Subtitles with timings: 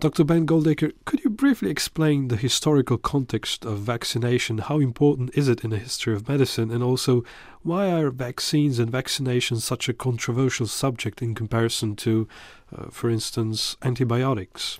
[0.00, 0.24] Dr.
[0.24, 4.56] Ben Goldacre, could you briefly explain the historical context of vaccination?
[4.56, 6.70] How important is it in the history of medicine?
[6.70, 7.22] And also,
[7.62, 12.26] why are vaccines and vaccinations such a controversial subject in comparison to,
[12.74, 14.78] uh, for instance, antibiotics?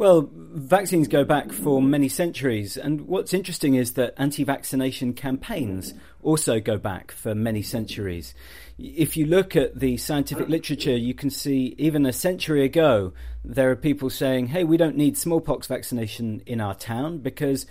[0.00, 5.92] Well, vaccines go back for many centuries, and what's interesting is that anti vaccination campaigns
[6.22, 8.32] also go back for many centuries.
[8.78, 13.12] If you look at the scientific literature, you can see even a century ago,
[13.44, 17.66] there are people saying, hey, we don't need smallpox vaccination in our town because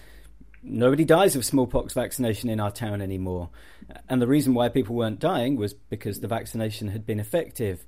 [0.61, 3.49] nobody dies of smallpox vaccination in our town anymore.
[4.07, 7.87] And the reason why people weren't dying was because the vaccination had been effective.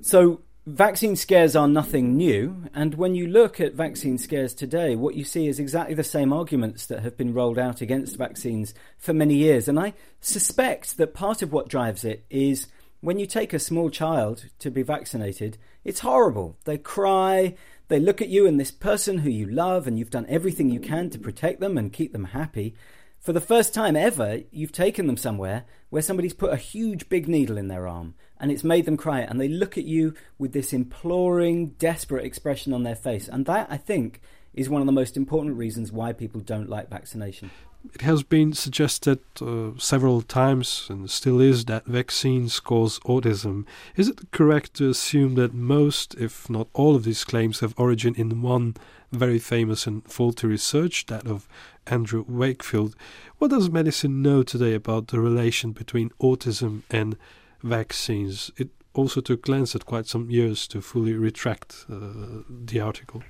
[0.00, 5.16] So Vaccine scares are nothing new, and when you look at vaccine scares today, what
[5.16, 9.12] you see is exactly the same arguments that have been rolled out against vaccines for
[9.12, 9.66] many years.
[9.66, 12.68] And I suspect that part of what drives it is
[13.00, 16.56] when you take a small child to be vaccinated, it's horrible.
[16.62, 17.56] They cry,
[17.88, 20.78] they look at you and this person who you love, and you've done everything you
[20.78, 22.76] can to protect them and keep them happy.
[23.22, 27.28] For the first time ever, you've taken them somewhere where somebody's put a huge big
[27.28, 30.52] needle in their arm and it's made them cry and they look at you with
[30.52, 33.28] this imploring, desperate expression on their face.
[33.28, 34.22] And that, I think,
[34.54, 37.52] is one of the most important reasons why people don't like vaccination.
[37.94, 43.64] It has been suggested uh, several times and still is that vaccines cause autism.
[43.96, 48.14] Is it correct to assume that most, if not all, of these claims have origin
[48.14, 48.76] in one
[49.10, 51.48] very famous and faulty research, that of
[51.86, 52.96] Andrew Wakefield?
[53.38, 57.16] What does medicine know today about the relation between autism and
[57.62, 58.50] vaccines.
[58.56, 63.22] It also took Lancet quite some years to fully retract uh, the article.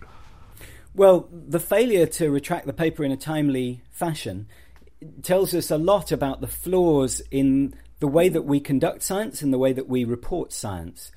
[0.94, 4.46] Well, the failure to retract the paper in a timely fashion
[5.22, 9.52] tells us a lot about the flaws in the way that we conduct science and
[9.52, 11.10] the way that we report science.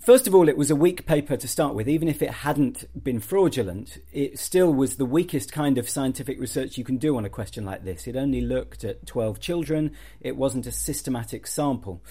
[0.00, 1.86] First of all, it was a weak paper to start with.
[1.86, 6.78] Even if it hadn't been fraudulent, it still was the weakest kind of scientific research
[6.78, 8.06] you can do on a question like this.
[8.06, 12.02] It only looked at 12 children, it wasn't a systematic sample.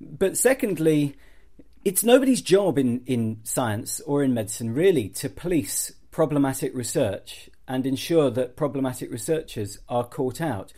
[0.00, 1.14] But secondly,
[1.84, 7.86] it's nobody's job in, in science or in medicine really to police problematic research and
[7.86, 10.70] ensure that problematic researchers are caught out.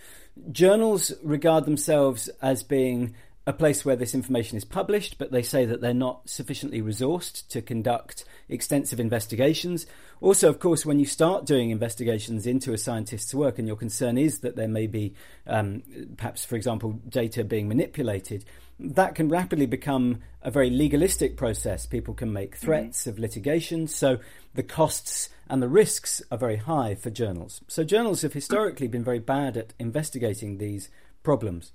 [0.52, 5.64] Journals regard themselves as being a place where this information is published, but they say
[5.64, 9.84] that they're not sufficiently resourced to conduct extensive investigations.
[10.20, 14.16] Also, of course, when you start doing investigations into a scientist's work and your concern
[14.16, 15.12] is that there may be,
[15.48, 15.82] um,
[16.16, 18.44] perhaps, for example, data being manipulated,
[18.78, 21.86] that can rapidly become a very legalistic process.
[21.86, 22.66] People can make mm-hmm.
[22.66, 23.10] threats mm-hmm.
[23.10, 24.18] of litigation, so
[24.54, 27.60] the costs and the risks are very high for journals.
[27.68, 30.88] So, journals have historically been very bad at investigating these
[31.22, 31.72] problems.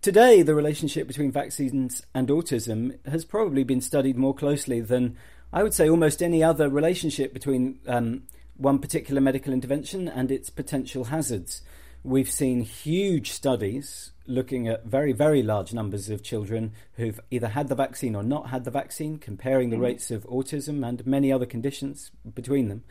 [0.00, 5.16] Today, the relationship between vaccines and autism has probably been studied more closely than
[5.52, 8.22] I would say almost any other relationship between um,
[8.56, 11.62] one particular medical intervention and its potential hazards.
[12.04, 17.68] We've seen huge studies looking at very, very large numbers of children who've either had
[17.68, 19.84] the vaccine or not had the vaccine, comparing the mm-hmm.
[19.84, 22.82] rates of autism and many other conditions between them.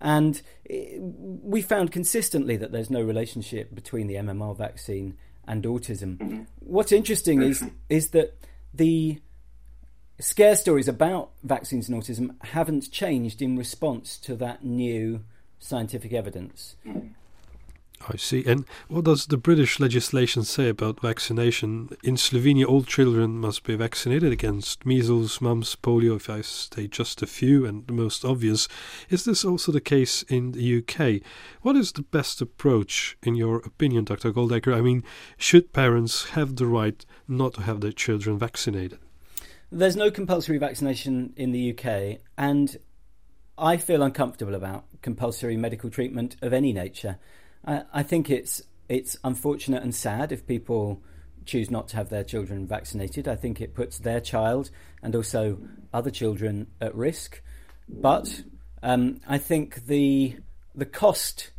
[0.00, 6.18] And we found consistently that there's no relationship between the MMR vaccine and autism.
[6.18, 6.42] Mm-hmm.
[6.60, 8.36] What's interesting is is that
[8.72, 9.20] the
[10.18, 15.24] scare stories about vaccines and autism haven't changed in response to that new
[15.58, 16.76] scientific evidence.
[18.08, 18.44] I see.
[18.46, 21.90] And what does the British legislation say about vaccination?
[22.02, 27.22] In Slovenia, all children must be vaccinated against measles, mumps, polio, if I state just
[27.22, 28.68] a few and the most obvious.
[29.08, 31.22] Is this also the case in the UK?
[31.62, 34.32] What is the best approach, in your opinion, Dr.
[34.32, 34.76] Goldacre?
[34.76, 35.02] I mean,
[35.38, 38.98] should parents have the right not to have their children vaccinated?
[39.72, 42.76] There's no compulsory vaccination in the UK, and
[43.56, 47.18] I feel uncomfortable about compulsory medical treatment of any nature.
[47.66, 51.02] I, I think it's it's unfortunate and sad if people
[51.46, 53.28] choose not to have their children vaccinated.
[53.28, 54.70] I think it puts their child
[55.02, 55.58] and also
[55.92, 57.42] other children at risk.
[57.88, 58.42] But
[58.82, 60.36] um, I think the
[60.74, 61.50] the cost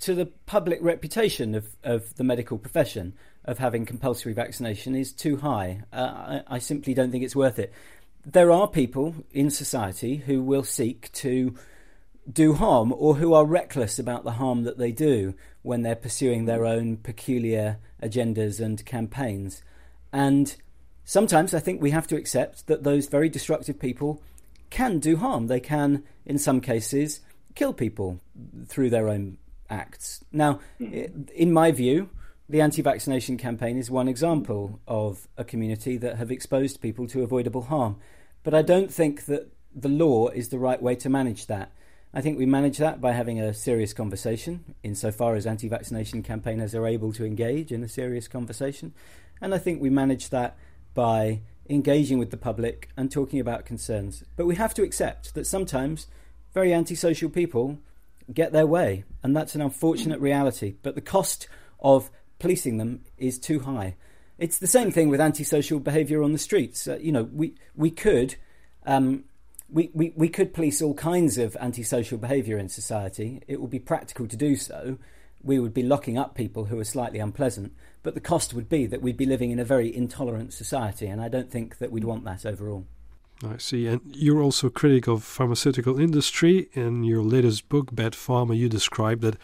[0.00, 3.14] to the public reputation of, of the medical profession
[3.44, 5.82] of having compulsory vaccination is too high.
[5.92, 7.72] Uh, I, I simply don't think it's worth it.
[8.24, 11.54] There are people in society who will seek to
[12.30, 16.44] do harm or who are reckless about the harm that they do when they're pursuing
[16.44, 19.62] their own peculiar agendas and campaigns.
[20.12, 20.54] And
[21.04, 24.22] sometimes I think we have to accept that those very destructive people
[24.70, 25.46] can do harm.
[25.46, 27.20] They can, in some cases,
[27.54, 28.20] kill people
[28.66, 30.24] through their own acts.
[30.32, 31.06] Now, hmm.
[31.34, 32.10] in my view,
[32.48, 37.22] the anti vaccination campaign is one example of a community that have exposed people to
[37.22, 37.96] avoidable harm.
[38.42, 41.72] But I don't think that the law is the right way to manage that.
[42.14, 46.74] I think we manage that by having a serious conversation, insofar as anti vaccination campaigners
[46.74, 48.92] are able to engage in a serious conversation.
[49.40, 50.56] And I think we manage that
[50.94, 54.24] by engaging with the public and talking about concerns.
[54.36, 56.06] But we have to accept that sometimes
[56.52, 57.78] very antisocial people
[58.32, 60.76] get their way, and that's an unfortunate reality.
[60.82, 61.48] But the cost
[61.80, 63.96] of policing them is too high.
[64.38, 66.86] It's the same thing with antisocial behaviour on the streets.
[66.86, 68.34] Uh, you know, we we could
[68.84, 69.24] um,
[69.72, 73.42] we, we, we could police all kinds of antisocial behaviour in society.
[73.48, 74.98] It would be practical to do so.
[75.42, 78.86] We would be locking up people who are slightly unpleasant, but the cost would be
[78.86, 82.04] that we'd be living in a very intolerant society, and I don't think that we'd
[82.04, 82.86] want that overall.
[83.44, 83.88] I see.
[83.88, 86.68] And you're also a critic of pharmaceutical industry.
[86.74, 89.36] In your latest book, Bad Pharma, you describe that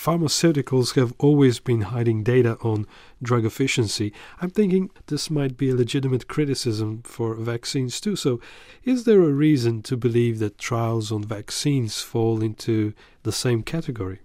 [0.00, 2.86] pharmaceuticals have always been hiding data on
[3.22, 4.14] drug efficiency.
[4.40, 8.16] I'm thinking this might be a legitimate criticism for vaccines too.
[8.16, 8.40] So,
[8.82, 12.94] is there a reason to believe that trials on vaccines fall into
[13.24, 14.20] the same category?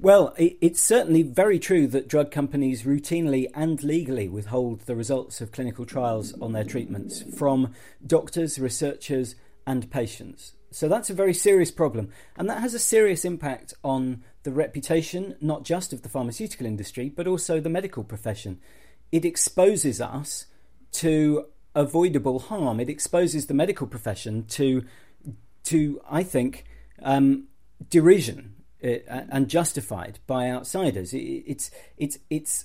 [0.00, 5.52] Well, it's certainly very true that drug companies routinely and legally withhold the results of
[5.52, 7.74] clinical trials on their treatments from
[8.04, 9.36] doctors, researchers,
[9.66, 10.54] and patients.
[10.74, 12.10] So that's a very serious problem.
[12.36, 17.08] And that has a serious impact on the reputation, not just of the pharmaceutical industry,
[17.08, 18.60] but also the medical profession.
[19.10, 20.46] It exposes us
[20.92, 22.80] to avoidable harm.
[22.80, 24.84] It exposes the medical profession to,
[25.64, 26.64] to I think,
[27.02, 27.44] um,
[27.88, 31.12] derision uh, and justified by outsiders.
[31.14, 32.64] it's it's it's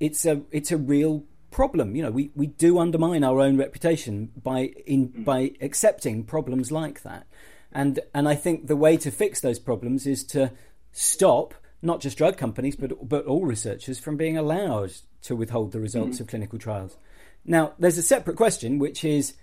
[0.00, 1.94] it's a it's a real problem.
[1.94, 5.24] You know, we, we do undermine our own reputation by in mm.
[5.24, 7.26] by accepting problems like that.
[7.74, 10.52] And and I think the way to fix those problems is to
[10.92, 14.92] stop not just drug companies but but all researchers from being allowed
[15.22, 16.20] to withhold the results mm.
[16.20, 16.96] of clinical trials.
[17.44, 19.34] Now, there's a separate question which is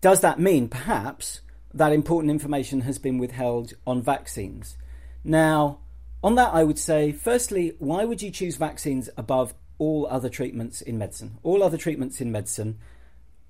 [0.00, 1.40] does that mean perhaps
[1.74, 4.76] that important information has been withheld on vaccines?
[5.24, 5.80] Now,
[6.22, 10.80] on that, I would say, firstly, why would you choose vaccines above all other treatments
[10.80, 11.38] in medicine?
[11.42, 12.78] All other treatments in medicine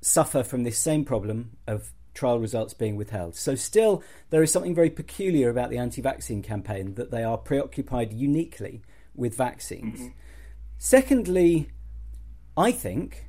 [0.00, 3.37] suffer from this same problem of trial results being withheld.
[3.37, 7.38] So, still, there is something very peculiar about the anti vaccine campaign that they are
[7.38, 8.82] preoccupied uniquely
[9.15, 10.00] with vaccines.
[10.00, 10.12] Mm-hmm.
[10.79, 11.70] Secondly,
[12.56, 13.26] I think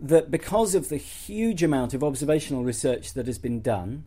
[0.00, 4.04] that because of the huge amount of observational research that has been done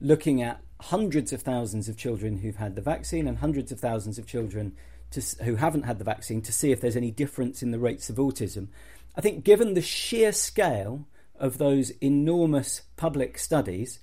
[0.00, 4.18] looking at hundreds of thousands of children who've had the vaccine and hundreds of thousands
[4.18, 4.74] of children
[5.10, 8.10] to, who haven't had the vaccine to see if there's any difference in the rates
[8.10, 8.68] of autism.
[9.16, 11.06] I think, given the sheer scale
[11.42, 13.98] of those enormous public studies,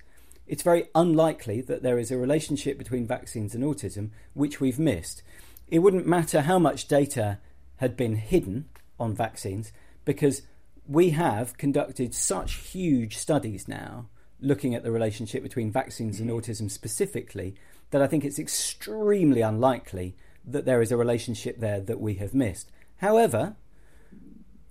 [0.46, 5.22] it's very unlikely that there is a relationship between vaccines and autism which we've missed.
[5.66, 7.38] It wouldn't matter how much data
[7.76, 9.72] had been hidden on vaccines
[10.04, 10.42] because
[10.86, 14.06] we have conducted such huge studies now
[14.42, 17.54] looking at the relationship between vaccines and autism specifically,
[17.90, 20.14] that I think it's extremely unlikely
[20.44, 22.70] that there is a relationship there that we have missed.
[22.98, 23.56] However,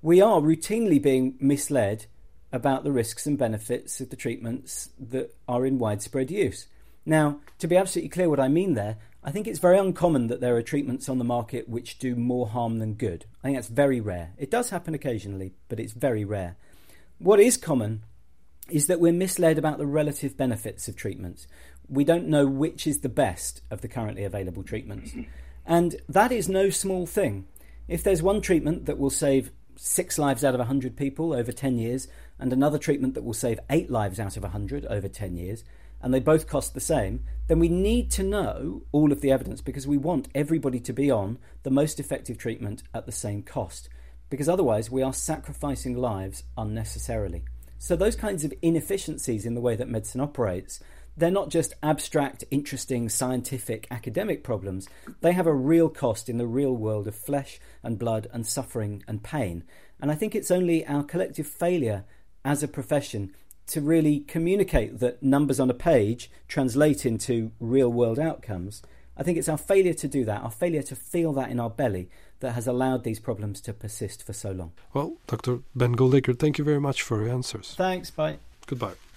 [0.01, 2.05] we are routinely being misled
[2.51, 6.67] about the risks and benefits of the treatments that are in widespread use.
[7.05, 10.41] Now, to be absolutely clear what I mean there, I think it's very uncommon that
[10.41, 13.25] there are treatments on the market which do more harm than good.
[13.43, 14.33] I think that's very rare.
[14.37, 16.55] It does happen occasionally, but it's very rare.
[17.17, 18.03] What is common
[18.69, 21.47] is that we're misled about the relative benefits of treatments.
[21.87, 25.13] We don't know which is the best of the currently available treatments.
[25.65, 27.45] And that is no small thing.
[27.87, 31.77] If there's one treatment that will save six lives out of 100 people over 10
[31.77, 32.07] years,
[32.39, 35.63] and another treatment that will save eight lives out of 100 over 10 years,
[36.01, 39.61] and they both cost the same, then we need to know all of the evidence
[39.61, 43.89] because we want everybody to be on the most effective treatment at the same cost.
[44.29, 47.43] Because otherwise, we are sacrificing lives unnecessarily.
[47.77, 50.79] So, those kinds of inefficiencies in the way that medicine operates,
[51.17, 54.87] they're not just abstract, interesting, scientific, academic problems.
[55.21, 59.03] They have a real cost in the real world of flesh and blood and suffering
[59.07, 59.63] and pain.
[59.99, 62.05] And I think it's only our collective failure
[62.43, 63.33] as a profession
[63.67, 68.81] to really communicate that numbers on a page translate into real world outcomes.
[69.15, 71.69] I think it's our failure to do that, our failure to feel that in our
[71.69, 74.71] belly, that has allowed these problems to persist for so long.
[74.93, 75.59] Well, Dr.
[75.75, 77.75] Ben Goldacre, thank you very much for your answers.
[77.75, 78.09] Thanks.
[78.09, 78.37] Bye.
[78.65, 78.93] Goodbye.